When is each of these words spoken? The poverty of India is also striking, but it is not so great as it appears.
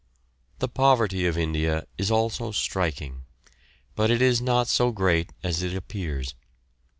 The 0.57 0.67
poverty 0.67 1.27
of 1.27 1.37
India 1.37 1.85
is 1.95 2.09
also 2.09 2.51
striking, 2.53 3.25
but 3.93 4.09
it 4.09 4.19
is 4.19 4.41
not 4.41 4.67
so 4.67 4.91
great 4.91 5.29
as 5.43 5.61
it 5.61 5.75
appears. 5.75 6.33